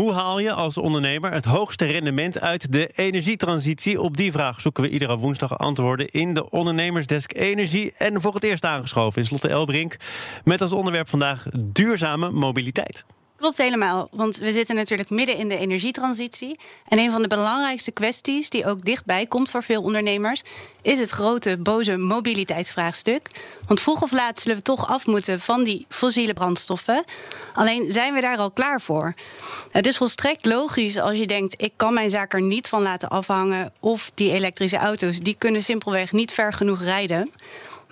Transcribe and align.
Hoe 0.00 0.12
haal 0.12 0.38
je 0.38 0.52
als 0.52 0.78
ondernemer 0.78 1.32
het 1.32 1.44
hoogste 1.44 1.84
rendement 1.84 2.40
uit 2.40 2.72
de 2.72 2.86
energietransitie? 2.86 4.00
Op 4.00 4.16
die 4.16 4.32
vraag 4.32 4.60
zoeken 4.60 4.82
we 4.82 4.88
iedere 4.88 5.16
woensdag 5.16 5.58
antwoorden 5.58 6.08
in 6.08 6.34
de 6.34 6.50
Ondernemersdesk 6.50 7.34
Energie. 7.34 7.92
En 7.98 8.20
voor 8.20 8.34
het 8.34 8.44
eerst 8.44 8.64
aangeschoven 8.64 9.22
is 9.22 9.30
Lotte 9.30 9.48
Elbrink 9.48 9.96
met 10.44 10.60
als 10.60 10.72
onderwerp 10.72 11.08
vandaag 11.08 11.46
duurzame 11.72 12.30
mobiliteit. 12.30 13.04
Klopt 13.36 13.58
helemaal, 13.58 14.08
want 14.10 14.36
we 14.36 14.52
zitten 14.52 14.74
natuurlijk 14.74 15.10
midden 15.10 15.36
in 15.36 15.48
de 15.48 15.58
energietransitie. 15.58 16.58
En 16.88 16.98
een 16.98 17.10
van 17.10 17.22
de 17.22 17.28
belangrijkste 17.28 17.90
kwesties 17.90 18.50
die 18.50 18.66
ook 18.66 18.84
dichtbij 18.84 19.26
komt 19.26 19.50
voor 19.50 19.62
veel 19.62 19.82
ondernemers, 19.82 20.42
is 20.82 20.98
het 20.98 21.10
grote 21.10 21.56
boze 21.58 21.96
mobiliteitsvraagstuk. 21.96 23.28
Want 23.66 23.80
vroeg 23.80 24.02
of 24.02 24.12
laat 24.12 24.40
zullen 24.40 24.56
we 24.56 24.62
toch 24.62 24.88
af 24.88 25.06
moeten 25.06 25.40
van 25.40 25.64
die 25.64 25.86
fossiele 25.88 26.32
brandstoffen. 26.32 27.04
Alleen 27.54 27.92
zijn 27.92 28.14
we 28.14 28.20
daar 28.20 28.38
al 28.38 28.50
klaar 28.50 28.80
voor? 28.80 29.14
Het 29.70 29.86
is 29.86 29.96
volstrekt 29.96 30.44
logisch 30.44 30.98
als 30.98 31.18
je 31.18 31.26
denkt: 31.26 31.62
ik 31.62 31.72
kan 31.76 31.94
mijn 31.94 32.10
zaak 32.10 32.32
er 32.32 32.42
niet 32.42 32.68
van 32.68 32.82
laten 32.82 33.08
afhangen. 33.08 33.72
Of 33.80 34.10
die 34.14 34.32
elektrische 34.32 34.78
auto's, 34.78 35.18
die 35.18 35.36
kunnen 35.38 35.62
simpelweg 35.62 36.12
niet 36.12 36.32
ver 36.32 36.52
genoeg 36.52 36.82
rijden. 36.82 37.30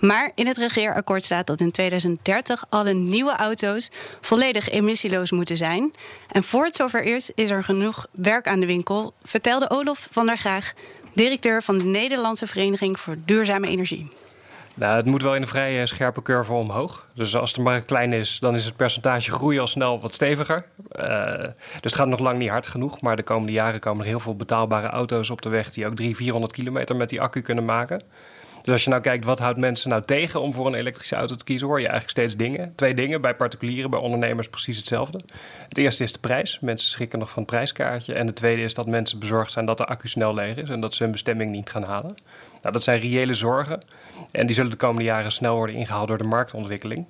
Maar 0.05 0.31
in 0.35 0.47
het 0.47 0.57
regeerakkoord 0.57 1.23
staat 1.23 1.47
dat 1.47 1.59
in 1.59 1.71
2030 1.71 2.65
alle 2.69 2.93
nieuwe 2.93 3.35
auto's 3.35 3.91
volledig 4.21 4.69
emissieloos 4.69 5.31
moeten 5.31 5.57
zijn. 5.57 5.93
En 6.31 6.43
voor 6.43 6.65
het 6.65 6.75
zover 6.75 7.03
is, 7.03 7.31
is 7.35 7.49
er 7.49 7.63
genoeg 7.63 8.07
werk 8.11 8.47
aan 8.47 8.59
de 8.59 8.65
winkel, 8.65 9.13
vertelde 9.23 9.69
Olof 9.69 10.07
van 10.11 10.25
der 10.25 10.37
Graag, 10.37 10.73
directeur 11.13 11.63
van 11.63 11.77
de 11.77 11.83
Nederlandse 11.83 12.47
Vereniging 12.47 12.99
voor 12.99 13.15
Duurzame 13.25 13.67
Energie. 13.67 14.11
Nou, 14.73 14.95
het 14.95 15.05
moet 15.05 15.21
wel 15.21 15.35
in 15.35 15.41
een 15.41 15.47
vrij 15.47 15.85
scherpe 15.85 16.21
curve 16.21 16.53
omhoog. 16.53 17.05
Dus 17.15 17.35
als 17.35 17.53
de 17.53 17.61
markt 17.61 17.85
klein 17.85 18.13
is, 18.13 18.39
dan 18.39 18.55
is 18.55 18.65
het 18.65 18.75
percentage 18.75 19.31
groei 19.31 19.59
al 19.59 19.67
snel 19.67 20.01
wat 20.01 20.13
steviger. 20.13 20.65
Uh, 20.99 21.35
dus 21.37 21.53
het 21.81 21.95
gaat 21.95 22.07
nog 22.07 22.19
lang 22.19 22.37
niet 22.37 22.49
hard 22.49 22.67
genoeg. 22.67 23.01
Maar 23.01 23.15
de 23.15 23.23
komende 23.23 23.51
jaren 23.51 23.79
komen 23.79 24.01
er 24.01 24.09
heel 24.09 24.19
veel 24.19 24.35
betaalbare 24.35 24.87
auto's 24.87 25.29
op 25.29 25.41
de 25.41 25.49
weg 25.49 25.71
die 25.71 25.85
ook 25.85 25.95
300, 25.95 26.23
400 26.23 26.53
kilometer 26.53 26.95
met 26.95 27.09
die 27.09 27.21
accu 27.21 27.41
kunnen 27.41 27.65
maken. 27.65 28.01
Dus 28.63 28.73
als 28.73 28.83
je 28.83 28.89
nou 28.89 29.01
kijkt, 29.01 29.25
wat 29.25 29.39
houdt 29.39 29.59
mensen 29.59 29.89
nou 29.89 30.03
tegen 30.05 30.41
om 30.41 30.53
voor 30.53 30.67
een 30.67 30.73
elektrische 30.73 31.15
auto 31.15 31.35
te 31.35 31.43
kiezen, 31.43 31.67
hoor 31.67 31.79
je 31.79 31.87
eigenlijk 31.87 32.17
steeds 32.17 32.37
dingen. 32.37 32.73
Twee 32.75 32.93
dingen, 32.93 33.21
bij 33.21 33.35
particulieren, 33.35 33.89
bij 33.89 33.99
ondernemers 33.99 34.49
precies 34.49 34.77
hetzelfde. 34.77 35.19
Het 35.69 35.77
eerste 35.77 36.03
is 36.03 36.13
de 36.13 36.19
prijs. 36.19 36.59
Mensen 36.59 36.89
schrikken 36.89 37.19
nog 37.19 37.29
van 37.29 37.41
het 37.43 37.51
prijskaartje. 37.51 38.13
En 38.13 38.27
het 38.27 38.35
tweede 38.35 38.61
is 38.61 38.73
dat 38.73 38.87
mensen 38.87 39.19
bezorgd 39.19 39.51
zijn 39.51 39.65
dat 39.65 39.77
de 39.77 39.85
accu 39.85 40.07
snel 40.07 40.33
leeg 40.33 40.55
is 40.55 40.69
en 40.69 40.79
dat 40.79 40.93
ze 40.93 41.03
hun 41.03 41.11
bestemming 41.11 41.51
niet 41.51 41.69
gaan 41.69 41.83
halen. 41.83 42.15
Nou, 42.61 42.73
dat 42.73 42.83
zijn 42.83 42.99
reële 42.99 43.33
zorgen. 43.33 43.81
En 44.31 44.45
die 44.45 44.55
zullen 44.55 44.71
de 44.71 44.77
komende 44.77 45.03
jaren 45.03 45.31
snel 45.31 45.55
worden 45.55 45.75
ingehaald 45.75 46.07
door 46.07 46.17
de 46.17 46.23
marktontwikkeling. 46.23 47.07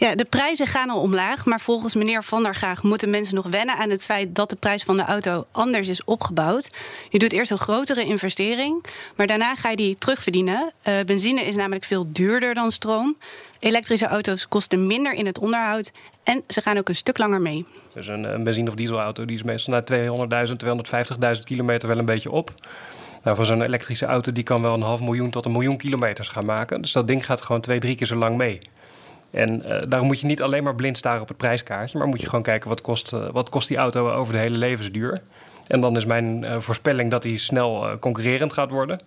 Ja, 0.00 0.14
de 0.14 0.24
prijzen 0.24 0.66
gaan 0.66 0.90
al 0.90 1.00
omlaag, 1.00 1.46
maar 1.46 1.60
volgens 1.60 1.94
meneer 1.94 2.24
Van 2.24 2.42
der 2.42 2.54
Graag 2.54 2.82
moeten 2.82 3.10
mensen 3.10 3.34
nog 3.34 3.46
wennen 3.46 3.76
aan 3.76 3.90
het 3.90 4.04
feit 4.04 4.34
dat 4.34 4.50
de 4.50 4.56
prijs 4.56 4.82
van 4.82 4.96
de 4.96 5.02
auto 5.02 5.46
anders 5.52 5.88
is 5.88 6.04
opgebouwd. 6.04 6.70
Je 7.08 7.18
doet 7.18 7.32
eerst 7.32 7.50
een 7.50 7.58
grotere 7.58 8.04
investering, 8.04 8.84
maar 9.16 9.26
daarna 9.26 9.54
ga 9.54 9.70
je 9.70 9.76
die 9.76 9.94
terugverdienen. 9.94 10.72
Uh, 10.88 10.94
benzine 11.06 11.40
is 11.40 11.56
namelijk 11.56 11.84
veel 11.84 12.12
duurder 12.12 12.54
dan 12.54 12.70
stroom. 12.70 13.16
Elektrische 13.58 14.06
auto's 14.06 14.48
kosten 14.48 14.86
minder 14.86 15.12
in 15.12 15.26
het 15.26 15.38
onderhoud 15.38 15.92
en 16.22 16.42
ze 16.48 16.62
gaan 16.62 16.78
ook 16.78 16.88
een 16.88 16.94
stuk 16.94 17.18
langer 17.18 17.40
mee. 17.40 17.66
Dus 17.94 18.08
een, 18.08 18.24
een 18.24 18.44
benzine- 18.44 18.68
of 18.68 18.74
dieselauto 18.74 19.24
die 19.24 19.36
is 19.36 19.42
meestal 19.42 19.74
na 19.74 20.46
200.000, 20.46 20.52
250.000 21.36 21.40
kilometer 21.44 21.88
wel 21.88 21.98
een 21.98 22.04
beetje 22.04 22.30
op. 22.30 22.54
Nou, 23.22 23.36
voor 23.36 23.46
zo'n 23.46 23.62
elektrische 23.62 24.06
auto 24.06 24.32
die 24.32 24.44
kan 24.44 24.62
wel 24.62 24.74
een 24.74 24.82
half 24.82 25.00
miljoen 25.00 25.30
tot 25.30 25.44
een 25.44 25.52
miljoen 25.52 25.76
kilometers 25.76 26.28
gaan 26.28 26.44
maken. 26.44 26.82
Dus 26.82 26.92
dat 26.92 27.06
ding 27.06 27.26
gaat 27.26 27.42
gewoon 27.42 27.60
twee, 27.60 27.78
drie 27.78 27.96
keer 27.96 28.06
zo 28.06 28.16
lang 28.16 28.36
mee. 28.36 28.60
En 29.30 29.62
uh, 29.66 29.82
daarom 29.88 30.08
moet 30.08 30.20
je 30.20 30.26
niet 30.26 30.42
alleen 30.42 30.64
maar 30.64 30.74
blind 30.74 30.98
staren 30.98 31.22
op 31.22 31.28
het 31.28 31.36
prijskaartje, 31.36 31.98
maar 31.98 32.08
moet 32.08 32.20
je 32.20 32.26
gewoon 32.26 32.44
kijken 32.44 32.68
wat 32.68 32.80
kost, 32.80 33.12
uh, 33.12 33.28
wat 33.32 33.48
kost 33.48 33.68
die 33.68 33.76
auto 33.76 34.10
over 34.10 34.32
de 34.32 34.38
hele 34.38 34.56
levensduur. 34.56 35.22
En 35.66 35.80
dan 35.80 35.96
is 35.96 36.04
mijn 36.06 36.42
uh, 36.42 36.60
voorspelling 36.60 37.10
dat 37.10 37.22
die 37.22 37.38
snel 37.38 37.98
concurrerend 37.98 38.52
gaat 38.52 38.70
worden. 38.70 39.00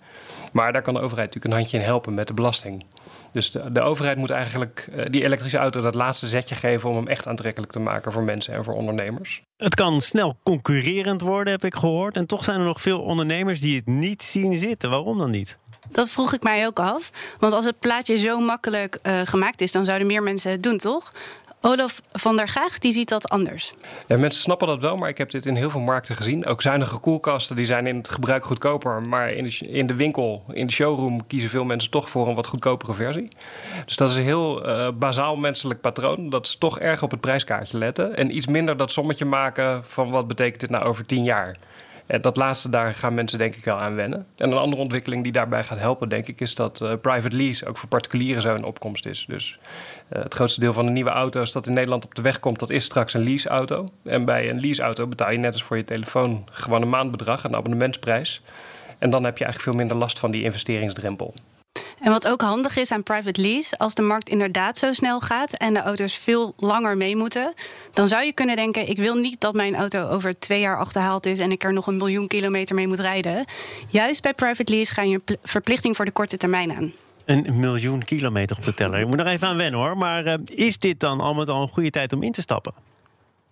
Maar 0.51 0.73
daar 0.73 0.81
kan 0.81 0.93
de 0.93 0.99
overheid 0.99 1.25
natuurlijk 1.25 1.53
een 1.53 1.59
handje 1.59 1.77
in 1.77 1.83
helpen 1.83 2.13
met 2.13 2.27
de 2.27 2.33
belasting. 2.33 2.85
Dus 3.31 3.51
de, 3.51 3.71
de 3.71 3.81
overheid 3.81 4.17
moet 4.17 4.29
eigenlijk 4.29 4.89
die 5.09 5.23
elektrische 5.23 5.57
auto 5.57 5.81
dat 5.81 5.95
laatste 5.95 6.27
zetje 6.27 6.55
geven 6.55 6.89
om 6.89 6.95
hem 6.95 7.07
echt 7.07 7.27
aantrekkelijk 7.27 7.71
te 7.71 7.79
maken 7.79 8.11
voor 8.11 8.23
mensen 8.23 8.53
en 8.53 8.63
voor 8.63 8.73
ondernemers. 8.73 9.41
Het 9.57 9.75
kan 9.75 10.01
snel 10.01 10.37
concurrerend 10.43 11.21
worden, 11.21 11.53
heb 11.53 11.65
ik 11.65 11.75
gehoord. 11.75 12.17
En 12.17 12.27
toch 12.27 12.43
zijn 12.43 12.59
er 12.59 12.65
nog 12.65 12.81
veel 12.81 13.01
ondernemers 13.01 13.61
die 13.61 13.75
het 13.75 13.87
niet 13.87 14.23
zien 14.23 14.57
zitten. 14.57 14.89
Waarom 14.89 15.17
dan 15.17 15.31
niet? 15.31 15.57
Dat 15.89 16.09
vroeg 16.09 16.33
ik 16.33 16.43
mij 16.43 16.65
ook 16.65 16.79
af. 16.79 17.11
Want 17.39 17.53
als 17.53 17.65
het 17.65 17.79
plaatje 17.79 18.17
zo 18.17 18.39
makkelijk 18.39 18.99
uh, 19.03 19.19
gemaakt 19.23 19.61
is, 19.61 19.71
dan 19.71 19.85
zouden 19.85 20.07
meer 20.07 20.23
mensen 20.23 20.51
het 20.51 20.63
doen, 20.63 20.77
toch? 20.77 21.11
Olaf 21.65 22.01
van 22.11 22.37
der 22.37 22.47
Gaag 22.47 22.77
die 22.77 22.91
ziet 22.91 23.09
dat 23.09 23.29
anders. 23.29 23.73
Ja, 24.07 24.17
mensen 24.17 24.41
snappen 24.41 24.67
dat 24.67 24.81
wel, 24.81 24.95
maar 24.95 25.09
ik 25.09 25.17
heb 25.17 25.31
dit 25.31 25.45
in 25.45 25.55
heel 25.55 25.69
veel 25.69 25.79
markten 25.79 26.15
gezien. 26.15 26.45
Ook 26.45 26.61
zuinige 26.61 26.97
koelkasten 26.97 27.55
die 27.55 27.65
zijn 27.65 27.87
in 27.87 27.97
het 27.97 28.09
gebruik 28.09 28.45
goedkoper. 28.45 29.01
Maar 29.01 29.31
in 29.31 29.43
de, 29.43 29.57
in 29.67 29.87
de 29.87 29.95
winkel, 29.95 30.43
in 30.53 30.67
de 30.67 30.73
showroom, 30.73 31.27
kiezen 31.27 31.49
veel 31.49 31.63
mensen 31.63 31.91
toch 31.91 32.09
voor 32.09 32.27
een 32.27 32.35
wat 32.35 32.47
goedkopere 32.47 32.93
versie. 32.93 33.27
Dus 33.85 33.95
dat 33.95 34.09
is 34.09 34.15
een 34.15 34.23
heel 34.23 34.69
uh, 34.69 34.87
bazaal 34.93 35.35
menselijk 35.35 35.81
patroon. 35.81 36.29
Dat 36.29 36.47
ze 36.47 36.57
toch 36.57 36.79
erg 36.79 37.03
op 37.03 37.11
het 37.11 37.21
prijskaartje 37.21 37.77
letten. 37.77 38.15
En 38.15 38.35
iets 38.35 38.47
minder 38.47 38.77
dat 38.77 38.91
sommetje 38.91 39.25
maken 39.25 39.85
van 39.85 40.09
wat 40.09 40.27
betekent 40.27 40.59
dit 40.59 40.69
nou 40.69 40.85
over 40.85 41.05
tien 41.05 41.23
jaar. 41.23 41.57
Dat 42.05 42.37
laatste, 42.37 42.69
daar 42.69 42.95
gaan 42.95 43.13
mensen 43.13 43.39
denk 43.39 43.55
ik 43.55 43.65
wel 43.65 43.79
aan 43.79 43.95
wennen. 43.95 44.25
En 44.37 44.51
een 44.51 44.57
andere 44.57 44.81
ontwikkeling 44.81 45.23
die 45.23 45.31
daarbij 45.31 45.63
gaat 45.63 45.77
helpen, 45.79 46.09
denk 46.09 46.27
ik, 46.27 46.41
is 46.41 46.55
dat 46.55 46.81
uh, 46.83 46.93
private 47.01 47.35
lease 47.35 47.65
ook 47.67 47.77
voor 47.77 47.89
particulieren 47.89 48.41
zo 48.41 48.55
in 48.55 48.63
opkomst 48.63 49.05
is. 49.05 49.25
Dus 49.27 49.59
uh, 50.13 50.23
het 50.23 50.33
grootste 50.33 50.59
deel 50.59 50.73
van 50.73 50.85
de 50.85 50.91
nieuwe 50.91 51.09
auto's 51.09 51.51
dat 51.51 51.67
in 51.67 51.73
Nederland 51.73 52.05
op 52.05 52.15
de 52.15 52.21
weg 52.21 52.39
komt, 52.39 52.59
dat 52.59 52.69
is 52.69 52.83
straks 52.83 53.13
een 53.13 53.23
leaseauto. 53.23 53.89
En 54.03 54.25
bij 54.25 54.49
een 54.49 54.59
leaseauto 54.59 55.07
betaal 55.07 55.31
je 55.31 55.37
net 55.37 55.53
als 55.53 55.63
voor 55.63 55.77
je 55.77 55.83
telefoon 55.83 56.47
gewoon 56.51 56.81
een 56.81 56.89
maandbedrag, 56.89 57.43
een 57.43 57.55
abonnementsprijs. 57.55 58.41
En 58.99 59.09
dan 59.09 59.23
heb 59.23 59.37
je 59.37 59.43
eigenlijk 59.43 59.73
veel 59.73 59.85
minder 59.85 59.97
last 59.97 60.19
van 60.19 60.31
die 60.31 60.43
investeringsdrempel. 60.43 61.33
En 62.03 62.11
wat 62.11 62.27
ook 62.27 62.41
handig 62.41 62.77
is 62.77 62.91
aan 62.91 63.03
private 63.03 63.41
lease, 63.41 63.77
als 63.77 63.93
de 63.93 64.01
markt 64.01 64.29
inderdaad 64.29 64.77
zo 64.77 64.93
snel 64.93 65.19
gaat 65.19 65.53
en 65.53 65.73
de 65.73 65.79
auto's 65.79 66.13
veel 66.13 66.53
langer 66.57 66.97
mee 66.97 67.15
moeten, 67.15 67.53
dan 67.93 68.07
zou 68.07 68.25
je 68.25 68.33
kunnen 68.33 68.55
denken: 68.55 68.89
ik 68.89 68.97
wil 68.97 69.15
niet 69.15 69.41
dat 69.41 69.53
mijn 69.53 69.75
auto 69.75 70.07
over 70.07 70.39
twee 70.39 70.59
jaar 70.59 70.77
achterhaald 70.77 71.25
is 71.25 71.39
en 71.39 71.51
ik 71.51 71.63
er 71.63 71.73
nog 71.73 71.87
een 71.87 71.97
miljoen 71.97 72.27
kilometer 72.27 72.75
mee 72.75 72.87
moet 72.87 72.99
rijden. 72.99 73.45
Juist 73.87 74.21
bij 74.21 74.33
private 74.33 74.71
lease 74.71 74.93
ga 74.93 75.01
je 75.01 75.21
verplichting 75.43 75.95
voor 75.95 76.05
de 76.05 76.11
korte 76.11 76.37
termijn 76.37 76.73
aan. 76.73 76.93
Een 77.25 77.59
miljoen 77.59 78.03
kilometer 78.03 78.57
op 78.57 78.63
de 78.63 78.73
teller. 78.73 78.99
Ik 78.99 79.07
moet 79.07 79.19
er 79.19 79.27
even 79.27 79.47
aan 79.47 79.57
wennen 79.57 79.79
hoor. 79.79 79.97
Maar 79.97 80.25
uh, 80.25 80.33
is 80.45 80.79
dit 80.79 80.99
dan 80.99 81.19
al 81.19 81.33
met 81.33 81.49
al 81.49 81.61
een 81.61 81.67
goede 81.67 81.89
tijd 81.89 82.13
om 82.13 82.23
in 82.23 82.31
te 82.31 82.41
stappen? 82.41 82.73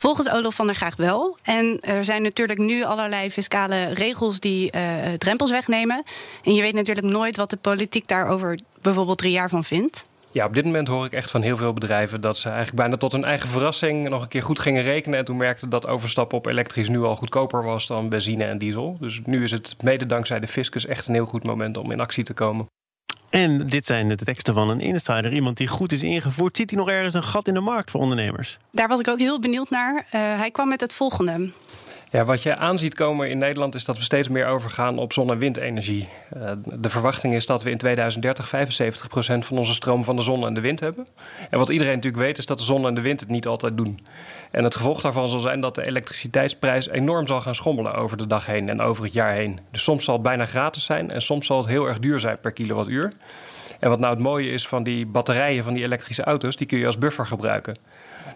Volgens 0.01 0.29
Olof 0.29 0.55
van 0.55 0.65
der 0.65 0.75
Graag 0.75 0.95
wel. 0.95 1.37
En 1.43 1.79
er 1.79 2.05
zijn 2.05 2.21
natuurlijk 2.21 2.59
nu 2.59 2.83
allerlei 2.83 3.31
fiscale 3.31 3.93
regels 3.93 4.39
die 4.39 4.71
uh, 4.75 5.13
drempels 5.17 5.51
wegnemen. 5.51 6.03
En 6.43 6.53
je 6.53 6.61
weet 6.61 6.73
natuurlijk 6.73 7.07
nooit 7.07 7.37
wat 7.37 7.49
de 7.49 7.57
politiek 7.57 8.07
daarover 8.07 8.59
bijvoorbeeld 8.81 9.17
drie 9.17 9.31
jaar 9.31 9.49
van 9.49 9.63
vindt. 9.63 10.05
Ja, 10.31 10.45
op 10.45 10.53
dit 10.53 10.65
moment 10.65 10.87
hoor 10.87 11.05
ik 11.05 11.13
echt 11.13 11.31
van 11.31 11.41
heel 11.41 11.57
veel 11.57 11.73
bedrijven 11.73 12.21
dat 12.21 12.37
ze 12.37 12.47
eigenlijk 12.47 12.77
bijna 12.77 12.97
tot 12.97 13.11
hun 13.11 13.23
eigen 13.23 13.49
verrassing 13.49 14.09
nog 14.09 14.21
een 14.21 14.27
keer 14.27 14.43
goed 14.43 14.59
gingen 14.59 14.83
rekenen. 14.83 15.19
En 15.19 15.25
toen 15.25 15.37
merkten 15.37 15.69
dat 15.69 15.87
overstappen 15.87 16.37
op 16.37 16.45
elektrisch 16.45 16.89
nu 16.89 16.99
al 16.99 17.15
goedkoper 17.15 17.63
was 17.63 17.87
dan 17.87 18.09
benzine 18.09 18.43
en 18.43 18.57
diesel. 18.57 18.97
Dus 18.99 19.21
nu 19.25 19.43
is 19.43 19.51
het 19.51 19.75
mede 19.81 20.05
dankzij 20.05 20.39
de 20.39 20.47
fiscus 20.47 20.85
echt 20.85 21.07
een 21.07 21.13
heel 21.13 21.25
goed 21.25 21.43
moment 21.43 21.77
om 21.77 21.91
in 21.91 21.99
actie 21.99 22.23
te 22.23 22.33
komen. 22.33 22.65
En 23.31 23.67
dit 23.67 23.85
zijn 23.85 24.07
de 24.07 24.15
teksten 24.15 24.53
van 24.53 24.69
een 24.69 24.79
insider, 24.79 25.33
iemand 25.33 25.57
die 25.57 25.67
goed 25.67 25.91
is 25.91 26.03
ingevoerd. 26.03 26.57
Ziet 26.57 26.69
hij 26.69 26.79
nog 26.79 26.89
ergens 26.89 27.13
een 27.13 27.23
gat 27.23 27.47
in 27.47 27.53
de 27.53 27.59
markt 27.59 27.91
voor 27.91 28.01
ondernemers? 28.01 28.57
Daar 28.71 28.87
was 28.87 28.99
ik 28.99 29.07
ook 29.07 29.19
heel 29.19 29.39
benieuwd 29.39 29.69
naar. 29.69 29.95
Uh, 29.95 30.11
hij 30.11 30.51
kwam 30.51 30.67
met 30.67 30.81
het 30.81 30.93
volgende. 30.93 31.49
Ja, 32.11 32.25
wat 32.25 32.43
je 32.43 32.55
aanziet 32.55 32.95
komen 32.95 33.29
in 33.29 33.37
Nederland 33.37 33.75
is 33.75 33.85
dat 33.85 33.97
we 33.97 34.03
steeds 34.03 34.27
meer 34.27 34.47
overgaan 34.47 34.97
op 34.97 35.13
zon- 35.13 35.31
en 35.31 35.37
windenergie. 35.37 36.09
Uh, 36.37 36.51
de 36.65 36.89
verwachting 36.89 37.33
is 37.33 37.45
dat 37.45 37.63
we 37.63 37.69
in 37.69 37.77
2030 37.77 38.47
75% 38.47 39.45
van 39.45 39.57
onze 39.57 39.73
stroom 39.73 40.03
van 40.03 40.15
de 40.15 40.21
zon 40.21 40.45
en 40.45 40.53
de 40.53 40.61
wind 40.61 40.79
hebben. 40.79 41.07
En 41.49 41.57
wat 41.59 41.69
iedereen 41.69 41.95
natuurlijk 41.95 42.23
weet 42.23 42.37
is 42.37 42.45
dat 42.45 42.57
de 42.57 42.63
zon 42.63 42.87
en 42.87 42.93
de 42.93 43.01
wind 43.01 43.19
het 43.19 43.29
niet 43.29 43.47
altijd 43.47 43.77
doen. 43.77 43.99
En 44.51 44.63
het 44.63 44.75
gevolg 44.75 45.01
daarvan 45.01 45.29
zal 45.29 45.39
zijn 45.39 45.61
dat 45.61 45.75
de 45.75 45.85
elektriciteitsprijs 45.85 46.89
enorm 46.89 47.27
zal 47.27 47.41
gaan 47.41 47.55
schommelen 47.55 47.93
over 47.93 48.17
de 48.17 48.27
dag 48.27 48.45
heen 48.45 48.69
en 48.69 48.81
over 48.81 49.03
het 49.03 49.13
jaar 49.13 49.33
heen. 49.33 49.59
Dus 49.71 49.83
soms 49.83 50.03
zal 50.03 50.13
het 50.13 50.23
bijna 50.23 50.45
gratis 50.45 50.83
zijn 50.85 51.11
en 51.11 51.21
soms 51.21 51.45
zal 51.45 51.57
het 51.57 51.67
heel 51.67 51.87
erg 51.87 51.99
duur 51.99 52.19
zijn 52.19 52.39
per 52.39 52.51
kilowattuur. 52.51 53.13
En 53.81 53.89
wat 53.89 53.99
nou 53.99 54.13
het 54.13 54.23
mooie 54.23 54.49
is 54.49 54.67
van 54.67 54.83
die 54.83 55.05
batterijen 55.05 55.63
van 55.63 55.73
die 55.73 55.83
elektrische 55.83 56.23
auto's, 56.23 56.55
die 56.55 56.67
kun 56.67 56.77
je 56.77 56.85
als 56.85 56.97
buffer 56.97 57.25
gebruiken. 57.25 57.77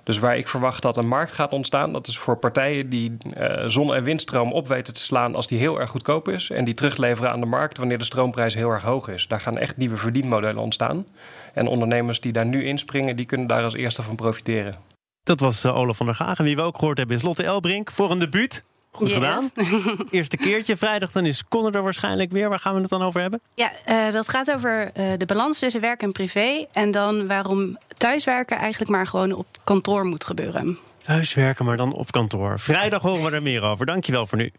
Dus 0.03 0.19
waar 0.19 0.37
ik 0.37 0.47
verwacht 0.47 0.81
dat 0.81 0.97
een 0.97 1.07
markt 1.07 1.31
gaat 1.31 1.51
ontstaan, 1.51 1.93
dat 1.93 2.07
is 2.07 2.17
voor 2.17 2.37
partijen 2.37 2.89
die 2.89 3.17
uh, 3.37 3.63
zon- 3.65 3.95
en 3.95 4.03
windstroom 4.03 4.53
op 4.53 4.67
weten 4.67 4.93
te 4.93 4.99
slaan 4.99 5.35
als 5.35 5.47
die 5.47 5.59
heel 5.59 5.79
erg 5.79 5.89
goedkoop 5.89 6.27
is. 6.27 6.49
En 6.49 6.65
die 6.65 6.73
terugleveren 6.73 7.31
aan 7.31 7.39
de 7.39 7.45
markt 7.45 7.77
wanneer 7.77 7.97
de 7.97 8.03
stroomprijs 8.03 8.53
heel 8.53 8.69
erg 8.69 8.83
hoog 8.83 9.07
is. 9.07 9.27
Daar 9.27 9.41
gaan 9.41 9.57
echt 9.57 9.77
nieuwe 9.77 9.97
verdienmodellen 9.97 10.61
ontstaan. 10.61 11.05
En 11.53 11.67
ondernemers 11.67 12.19
die 12.19 12.31
daar 12.31 12.45
nu 12.45 12.63
inspringen, 12.63 13.15
die 13.15 13.25
kunnen 13.25 13.47
daar 13.47 13.63
als 13.63 13.75
eerste 13.75 14.01
van 14.01 14.15
profiteren. 14.15 14.75
Dat 15.23 15.39
was 15.39 15.65
uh, 15.65 15.77
Olaf 15.77 15.97
van 15.97 16.05
der 16.05 16.15
Gagen. 16.15 16.45
Wie 16.45 16.55
we 16.55 16.61
ook 16.61 16.77
gehoord 16.77 16.97
hebben 16.97 17.15
is 17.15 17.21
Lotte 17.21 17.43
Elbrink 17.43 17.91
voor 17.91 18.11
een 18.11 18.19
debuut. 18.19 18.63
Goed 18.95 19.09
yes. 19.09 19.17
gedaan. 19.17 19.51
Eerste 20.11 20.37
keertje. 20.37 20.77
Vrijdag 20.77 21.11
dan 21.11 21.25
is 21.25 21.43
Conor 21.49 21.75
er 21.75 21.83
waarschijnlijk 21.83 22.31
weer. 22.31 22.49
Waar 22.49 22.59
gaan 22.59 22.73
we 22.75 22.81
het 22.81 22.89
dan 22.89 23.01
over 23.01 23.21
hebben? 23.21 23.41
Ja, 23.53 23.71
uh, 23.89 24.11
dat 24.11 24.29
gaat 24.29 24.51
over 24.51 24.83
uh, 24.85 25.13
de 25.17 25.25
balans 25.25 25.59
tussen 25.59 25.81
werk 25.81 26.01
en 26.01 26.11
privé. 26.11 26.65
En 26.71 26.91
dan 26.91 27.27
waarom 27.27 27.77
thuiswerken 27.97 28.57
eigenlijk 28.57 28.91
maar 28.91 29.07
gewoon 29.07 29.31
op 29.31 29.47
kantoor 29.63 30.05
moet 30.05 30.25
gebeuren. 30.25 30.77
Thuiswerken, 30.97 31.65
maar 31.65 31.77
dan 31.77 31.93
op 31.93 32.11
kantoor. 32.11 32.59
Vrijdag 32.59 33.01
horen 33.01 33.23
we 33.23 33.31
er 33.31 33.41
meer 33.41 33.61
over. 33.61 33.85
Dankjewel 33.85 34.25
voor 34.25 34.37
nu. 34.37 34.51